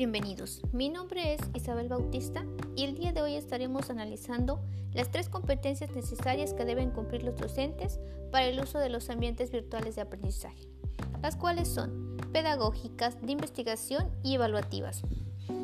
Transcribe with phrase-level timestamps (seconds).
[0.00, 0.62] bienvenidos.
[0.72, 2.42] Mi nombre es Isabel Bautista
[2.74, 4.58] y el día de hoy estaremos analizando
[4.94, 8.00] las tres competencias necesarias que deben cumplir los docentes
[8.32, 10.68] para el uso de los ambientes virtuales de aprendizaje,
[11.22, 15.02] las cuales son pedagógicas, de investigación y evaluativas.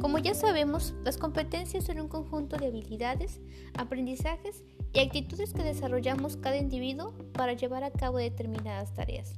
[0.02, 3.40] Como ya sabemos, las competencias son un conjunto de habilidades,
[3.78, 9.32] aprendizajes y actitudes que desarrollamos cada individuo para llevar a cabo determinadas tareas.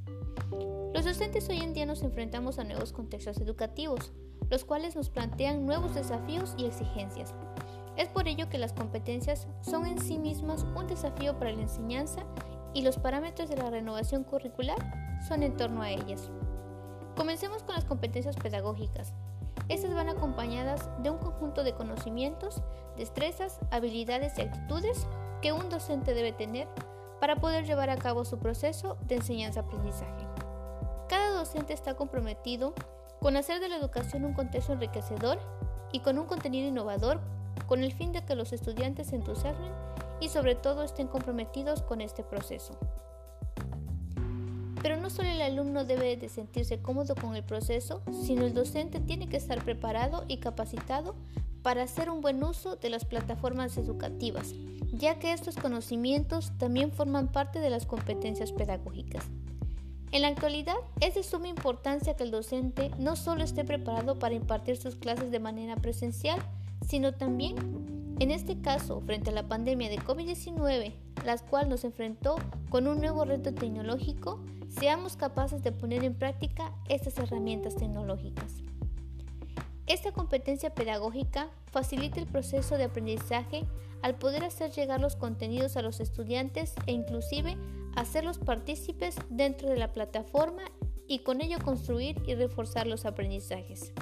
[0.95, 4.13] Los docentes hoy en día nos enfrentamos a nuevos contextos educativos,
[4.49, 7.35] los cuales nos plantean nuevos desafíos y exigencias.
[7.97, 12.25] Es por ello que las competencias son en sí mismas un desafío para la enseñanza
[12.73, 14.79] y los parámetros de la renovación curricular
[15.29, 16.31] son en torno a ellas.
[17.17, 19.13] Comencemos con las competencias pedagógicas.
[19.69, 22.63] Estas van acompañadas de un conjunto de conocimientos,
[22.97, 25.07] destrezas, habilidades y actitudes
[25.43, 26.67] que un docente debe tener
[27.21, 30.28] para poder llevar a cabo su proceso de enseñanza-aprendizaje.
[31.39, 32.75] Docente está comprometido
[33.21, 35.39] con hacer de la educación un contexto enriquecedor
[35.93, 37.21] y con un contenido innovador
[37.69, 39.71] con el fin de que los estudiantes se entusiasmen
[40.21, 42.77] y sobre todo estén comprometidos con este proceso.
[44.83, 48.99] Pero no solo el alumno debe de sentirse cómodo con el proceso, sino el docente
[48.99, 51.15] tiene que estar preparado y capacitado
[51.63, 54.55] para hacer un buen uso de las plataformas educativas,
[54.93, 59.25] ya que estos conocimientos también forman parte de las competencias pedagógicas.
[60.11, 64.35] En la actualidad es de suma importancia que el docente no solo esté preparado para
[64.35, 66.41] impartir sus clases de manera presencial,
[66.87, 70.95] sino también, en este caso, frente a la pandemia de COVID-19,
[71.27, 72.37] la cual nos enfrentó
[72.71, 78.63] con un nuevo reto tecnológico, seamos capaces de poner en práctica estas herramientas tecnológicas.
[79.89, 83.65] Esta competencia pedagógica facilita el proceso de aprendizaje
[84.03, 87.57] al poder hacer llegar los contenidos a los estudiantes e inclusive
[87.97, 90.63] hacerlos partícipes dentro de la plataforma
[91.07, 93.93] y con ello construir y reforzar los aprendizajes.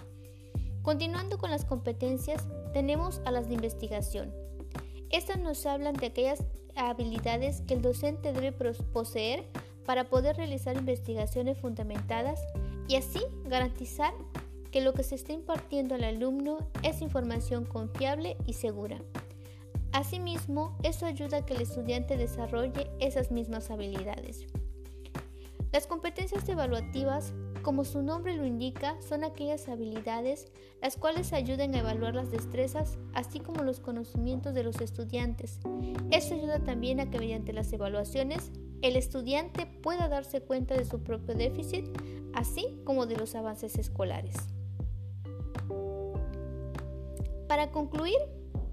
[0.82, 4.34] Continuando con las competencias, tenemos a las de investigación.
[5.10, 6.42] Estas nos hablan de aquellas
[6.74, 9.44] habilidades que el docente debe poseer
[9.84, 12.40] para poder realizar investigaciones fundamentadas
[12.88, 14.12] y así garantizar
[14.70, 18.98] que lo que se está impartiendo al alumno es información confiable y segura.
[19.92, 24.46] Asimismo, eso ayuda a que el estudiante desarrolle esas mismas habilidades.
[25.72, 27.32] Las competencias evaluativas,
[27.62, 30.46] como su nombre lo indica, son aquellas habilidades
[30.80, 35.58] las cuales ayudan a evaluar las destrezas, así como los conocimientos de los estudiantes.
[36.10, 38.52] Esto ayuda también a que mediante las evaluaciones
[38.82, 41.86] el estudiante pueda darse cuenta de su propio déficit,
[42.34, 44.36] así como de los avances escolares.
[47.56, 48.18] Para concluir,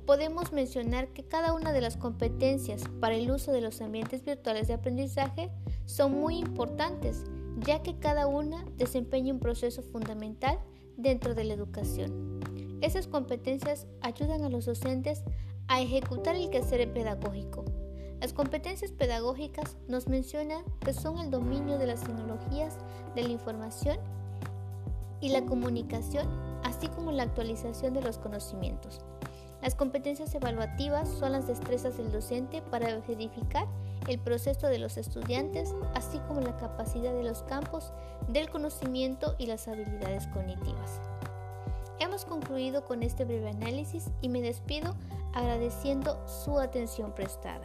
[0.06, 4.68] podemos mencionar que cada una de las competencias para el uso de los ambientes virtuales
[4.68, 5.50] de aprendizaje
[5.86, 7.24] son muy importantes,
[7.66, 10.60] ya que cada una desempeña un proceso fundamental
[10.98, 12.42] dentro de la educación.
[12.82, 15.24] Esas competencias ayudan a los docentes
[15.70, 17.64] a ejecutar el quehacer pedagógico.
[18.20, 22.78] Las competencias pedagógicas nos mencionan que son el dominio de las tecnologías
[23.16, 23.98] de la información
[25.22, 26.28] y la comunicación,
[26.84, 29.00] así como la actualización de los conocimientos.
[29.62, 33.68] Las competencias evaluativas son las destrezas del docente para verificar
[34.10, 37.94] el proceso de los estudiantes, así como la capacidad de los campos
[38.28, 41.00] del conocimiento y las habilidades cognitivas.
[42.02, 44.94] Hemos concluido con este breve análisis y me despido
[45.34, 47.64] agradeciendo su atención prestada.